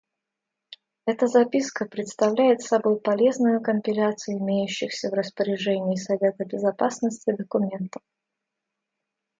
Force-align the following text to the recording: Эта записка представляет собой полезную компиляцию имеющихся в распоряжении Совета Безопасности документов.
Эта 1.05 1.27
записка 1.27 1.85
представляет 1.85 2.61
собой 2.61 2.99
полезную 2.99 3.61
компиляцию 3.61 4.39
имеющихся 4.39 5.09
в 5.11 5.13
распоряжении 5.13 5.95
Совета 5.95 6.43
Безопасности 6.43 7.35
документов. 7.37 8.01